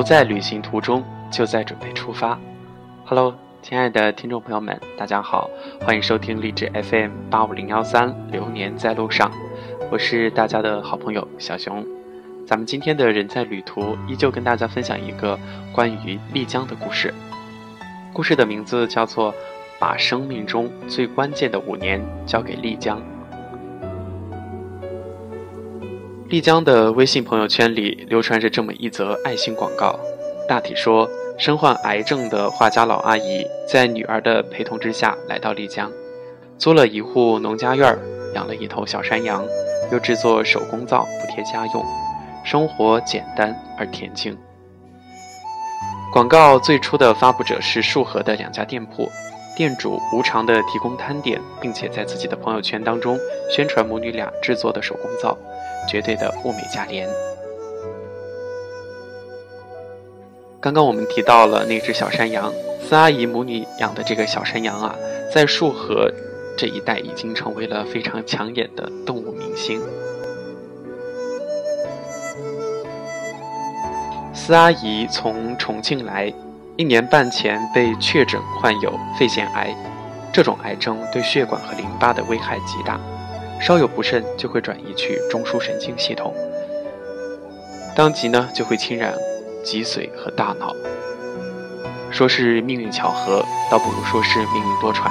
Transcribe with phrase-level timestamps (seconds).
[0.00, 2.38] 不在旅行途中，就在准备出发。
[3.04, 5.50] Hello，亲爱的听众朋友们，大家好，
[5.82, 9.30] 欢迎收听励志 FM 八五零幺三《流年在路上》，
[9.90, 11.86] 我是大家的好朋友小熊。
[12.46, 15.38] 咱们今天的人在旅途，依旧跟大家分享一个
[15.70, 17.12] 关于丽江的故事。
[18.14, 19.30] 故事的名字叫做
[19.78, 22.98] 《把生命中最关键的五年交给丽江》。
[26.30, 29.98] 丽江的微信朋友圈里流传着这么一则爱心广告，
[30.48, 35.90] 大体说：身患癌症的画家老阿姨在女儿的陪同之下来到丽江，
[36.56, 37.98] 租了一户农家院儿，
[38.32, 39.44] 养了一头小山羊，
[39.90, 41.84] 又制作手工皂补贴家用。
[42.44, 44.38] 生活简单而恬静。
[46.12, 49.10] 广告最初的发布者是束河的两家店铺，
[49.60, 53.18] 店主无偿的提供摊点，并且在自己的朋友圈当中
[53.50, 55.36] 宣传母女俩制作的手工皂，
[55.86, 57.06] 绝对的物美价廉。
[60.62, 64.96] 刚刚我们提到了那只小山羊，四阿姨母女养的这个小山羊啊，
[65.30, 66.10] 在束河
[66.56, 69.78] 这一带已经成为了非常抢眼的动物明星。
[74.32, 76.32] 司阿姨从重庆来，
[76.80, 79.68] 一年半前被确诊患有肺腺癌，
[80.32, 82.98] 这种癌症对血管和淋巴的危害极大，
[83.60, 86.34] 稍有不慎就会转移去中枢神经系统，
[87.94, 89.12] 当即呢就会侵染
[89.62, 90.74] 脊髓和大脑。
[92.10, 95.10] 说是命运巧合，倒不如说是命运多舛。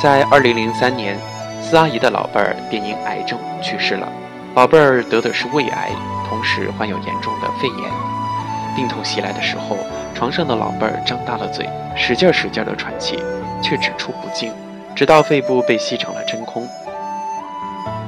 [0.00, 1.18] 在二零零三年，
[1.60, 4.06] 司阿姨的老伴儿便因癌症去世了，
[4.54, 5.90] 宝贝儿得的是胃癌，
[6.28, 7.90] 同时患有严重的肺炎。
[8.76, 9.76] 病痛袭来的时候，
[10.16, 13.18] 床上的老伴儿张大了嘴，使劲使劲的喘气，
[13.62, 14.50] 却只出不进，
[14.94, 16.66] 直到肺部被吸成了真空。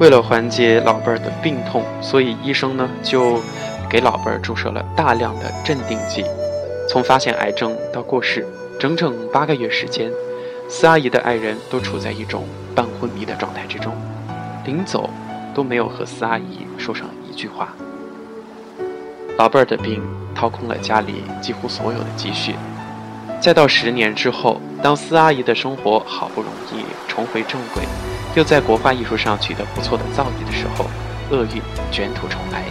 [0.00, 3.42] 为了缓解老伴儿的病痛，所以医生呢就
[3.90, 6.24] 给老伴儿注射了大量的镇定剂。
[6.88, 8.46] 从发现癌症到过世，
[8.80, 10.10] 整整八个月时间，
[10.66, 13.92] 四阿姨的爱人都处在一种半昏迷的状态之中，
[14.64, 15.10] 临走
[15.52, 17.68] 都没有和四阿姨说上一句话。
[19.38, 20.02] 老伴儿的病
[20.34, 22.56] 掏空了家里几乎所有的积蓄，
[23.40, 27.84] 再到十年之后，当司阿姨的生活好不容易重回正轨，
[28.34, 30.86] 又在国画艺术上取得不错的造诣的时候，
[31.30, 31.62] 厄运
[31.92, 32.64] 卷土重来。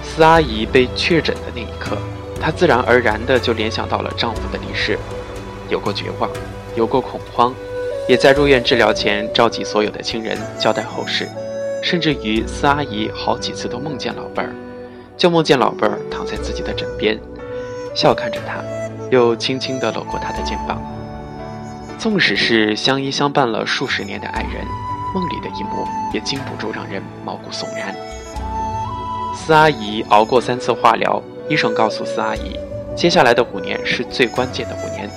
[0.00, 1.98] 司阿姨被确诊的那一刻，
[2.40, 4.96] 她自然而然的就联想到了丈夫的离世，
[5.68, 6.30] 有过绝望，
[6.76, 7.52] 有过恐慌，
[8.08, 11.28] 也在入院治疗前召集所有的亲人交代后事。
[11.82, 14.52] 甚至于四阿姨好几次都梦见老伴儿，
[15.16, 17.18] 就梦见老伴儿躺在自己的枕边，
[17.94, 18.62] 笑看着她，
[19.10, 20.80] 又轻轻地搂过她的肩膀。
[21.98, 24.64] 纵使是相依相伴了数十年的爱人，
[25.14, 27.94] 梦里的一幕也禁不住让人毛骨悚然。
[29.34, 32.56] 四阿姨熬过三次化疗，医生告诉四阿姨，
[32.94, 35.10] 接下来的五年是最关键的五年。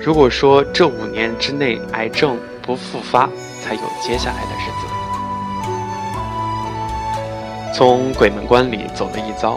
[0.00, 3.28] 如果说这五年之内癌症不复发，
[3.62, 4.97] 才有接下来的日子。
[7.78, 9.56] 从鬼门关里走了一遭，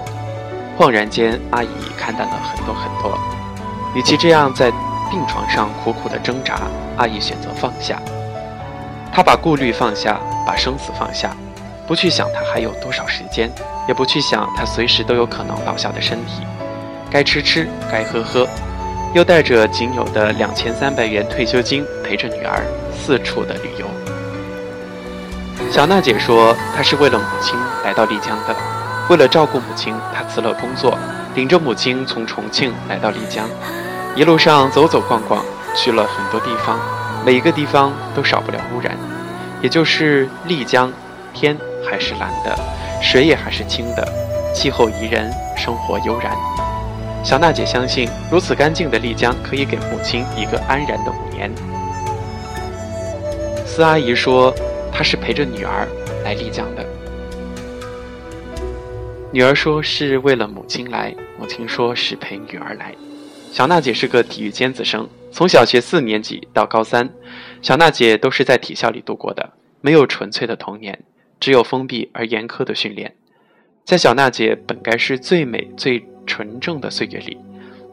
[0.77, 1.67] 恍然间，阿姨
[1.97, 3.17] 看淡了很多很多。
[3.95, 4.69] 与其这样在
[5.09, 6.59] 病床上苦苦的挣扎，
[6.97, 7.99] 阿姨选择放下。
[9.11, 11.35] 她把顾虑放下，把生死放下，
[11.87, 13.49] 不去想她还有多少时间，
[13.87, 16.43] 也不去想她随时都有可能倒下的身体。
[17.09, 18.47] 该吃吃，该喝喝，
[19.15, 24.10] 又带着仅有的两千三百元退休金，陪着女儿四处的旅游。
[25.69, 28.55] 小娜姐说：“她是为了母亲来到丽江的，
[29.09, 30.97] 为了照顾母亲，她辞了工作，
[31.35, 33.47] 领着母亲从重庆来到丽江。
[34.15, 36.77] 一路上走走逛逛，去了很多地方，
[37.25, 38.97] 每一个地方都少不了污染。
[39.61, 40.91] 也就是丽江，
[41.33, 41.57] 天
[41.89, 42.53] 还是蓝的，
[43.01, 44.05] 水也还是清的，
[44.53, 46.33] 气候宜人，生活悠然。
[47.23, 51.49] 小娜姐相信，如此干净的丽江可以给母亲一个安然的五年。”
[53.65, 54.53] 四阿姨说。
[55.01, 55.87] 他是陪着女儿
[56.23, 56.85] 来丽江的。
[59.31, 62.93] 女儿说是为了母亲来，母亲说是陪女儿来。
[63.51, 67.09] 小娜姐是个体育尖子生，从小学四年级到高三，
[67.63, 70.99] 小娜姐都是在体校里度过的，没有纯粹的童年，
[71.39, 73.15] 只有封闭而严苛的训练。
[73.83, 77.39] 在小娜姐本该是最美最纯正的岁月里，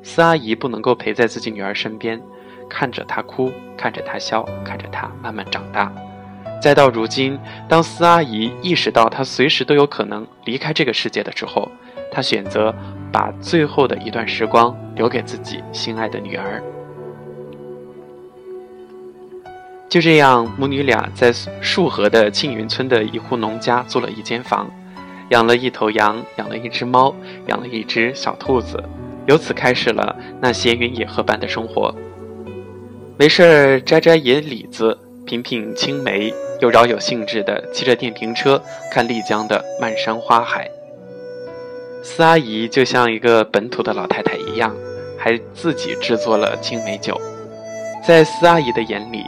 [0.03, 2.21] 四阿姨不能够陪在自己女儿身边，
[2.69, 5.91] 看着她哭，看着她笑，看着她慢慢长大。
[6.61, 7.39] 再到如今，
[7.69, 11.71] 当司阿姨意识到她随时都有可能离开这个世界的时候，
[12.11, 12.75] 她选择
[13.13, 16.63] 把最后的一段时光留给自己心爱的女儿。
[19.89, 21.33] 就这样，母女俩在
[21.63, 24.71] 束河的庆云村的一户农家租了一间房，
[25.31, 27.15] 养了一头羊，养了一只猫，
[27.47, 28.83] 养了一只小兔子，
[29.27, 31.95] 由此开始了那闲云野鹤般的生活。
[33.17, 38.61] 没事儿摘摘野李子，品品青梅，又饶有兴致地骑着电瓶车
[38.91, 40.71] 看丽江的漫山花海。
[42.03, 44.75] 司阿姨就像一个本土的老太太一样，
[45.19, 47.21] 还自己制作了青梅酒。
[48.07, 49.25] 在司阿姨的眼里，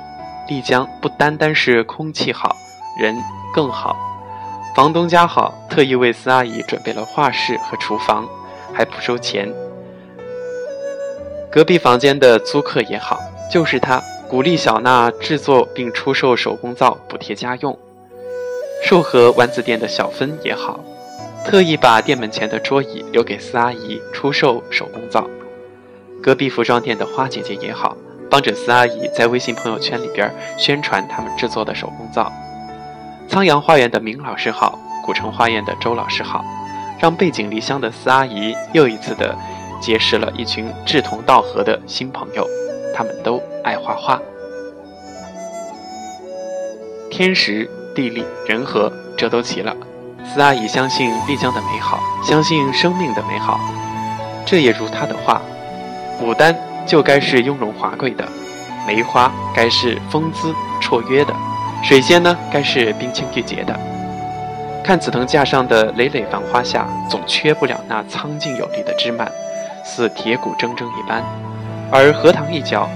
[0.49, 2.57] 丽江不单单是空气好，
[2.99, 3.15] 人
[3.55, 3.97] 更好。
[4.75, 8.27] 房东家好，特意为司阿姨准备了画室和厨房，
[8.73, 9.53] 还不收钱。
[11.51, 13.19] 隔壁房间的租客也好，
[13.53, 14.01] 就是他
[14.31, 17.77] 鼓励小娜制作并出售手工皂补贴家用。
[18.85, 20.79] 寿和丸子店的小芬也好，
[21.45, 25.27] 特意把店门前的桌椅留给司阿姨出售手工皂。
[26.23, 27.97] 隔壁服装店的花姐姐也好，
[28.31, 32.33] 帮着司阿姨在微信朋友圈里边宣传他们制作的手工皂。
[33.29, 36.45] 苍阳花园的明老师好，古城花园的周老师好，
[37.01, 39.37] 让背井离乡的司阿姨又一次的
[39.81, 42.47] 结识了一群志同道合的新朋友，
[42.95, 44.21] 他们都爱画画。
[47.11, 49.77] 天时地利人和，这都齐了。
[50.33, 53.59] 司阿姨相信丽江的美好，相信生命的美好。
[54.47, 55.43] 这也如她的话：
[56.23, 56.57] 牡丹
[56.87, 58.25] 就该是雍容华贵的，
[58.87, 61.35] 梅花该是风姿绰约的。
[61.83, 63.79] 水仙呢，该是冰清玉洁的。
[64.85, 69.31] 看紫藤架上的累累繁花下，总缺不了那苍劲有力的枝蔓，
[69.85, 71.25] 似铁骨铮铮一般。
[71.93, 72.89] 而荷塘一角，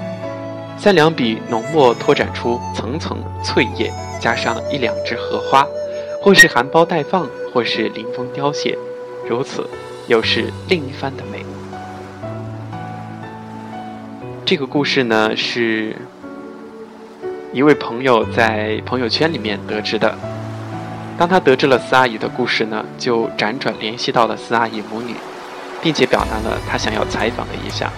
[0.78, 5.66] 三两笔浓墨拓展出层层翠叶，加上一两枝荷花，
[6.22, 8.78] 或是含苞待放，或是临风凋谢，
[9.28, 9.68] 如此，
[10.06, 11.44] 又是另一番的美。
[14.44, 15.96] 这个故事呢，是。
[17.52, 20.12] 一位朋友在朋友圈里面得知的，
[21.16, 25.14] 当他得知了司阿姨的故事呢，就辗转联系到了司阿姨母女，
[25.84, 27.88] 并且表达了他想要采访的意向。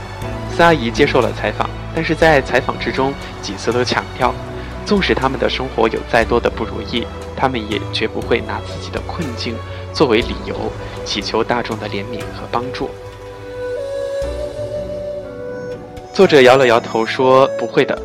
[0.51, 4.35] 司阿姨接受了采访，但是在采访之中几次都强调，
[4.85, 7.07] 纵使他们的生活有再多的不如意，
[7.37, 9.55] 他们也绝不会拿自己的困境
[9.93, 10.55] 作为理由，
[11.05, 12.91] 祈求大众的怜悯和帮助。
[16.13, 17.97] 作者摇了摇头说：“不会的。”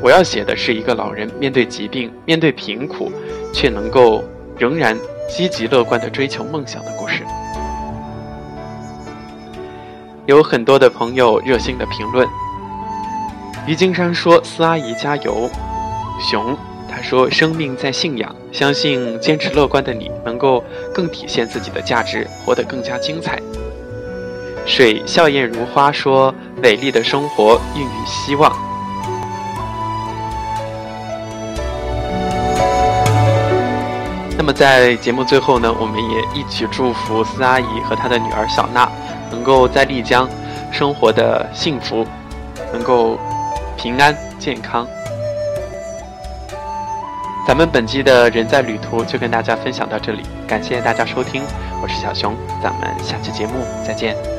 [0.00, 3.10] 我要写的是一个老人面对疾病、面对贫苦，
[3.52, 4.22] 却能够
[4.56, 4.96] 仍然
[5.28, 7.24] 积极乐观地追求梦想的故事。
[10.28, 12.28] 有很多的朋友热心的评论。
[13.66, 15.48] 于金山说：“司阿姨加油。”
[16.20, 16.54] 熊
[16.86, 20.62] 他说：“生命在信仰，相信坚持乐观的你能够
[20.94, 23.40] 更体现自己的价值，活得更加精彩。”
[24.68, 28.52] 水笑靥如花说：“美丽的生活孕育希望。”
[34.36, 38.90] 那么在节目最后呢，我们也一起祝福司阿姨和她的女儿小娜，
[39.30, 40.28] 能够在丽江
[40.72, 42.06] 生活的幸福，
[42.72, 43.18] 能够
[43.76, 44.86] 平安健康。
[47.46, 51.42] 咱们本期的人在旅途就跟大家分享到这里，感谢大家收听，
[51.82, 53.54] 我是小熊，咱们下期节目
[53.86, 54.37] 再见。